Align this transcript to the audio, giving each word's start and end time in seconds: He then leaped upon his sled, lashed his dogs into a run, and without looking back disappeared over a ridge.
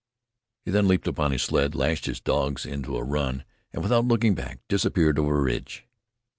He 0.65 0.71
then 0.71 0.87
leaped 0.87 1.05
upon 1.07 1.29
his 1.31 1.43
sled, 1.43 1.75
lashed 1.75 2.07
his 2.07 2.19
dogs 2.19 2.65
into 2.65 2.97
a 2.97 3.03
run, 3.03 3.43
and 3.71 3.83
without 3.83 4.05
looking 4.07 4.33
back 4.33 4.61
disappeared 4.67 5.19
over 5.19 5.37
a 5.37 5.41
ridge. 5.43 5.85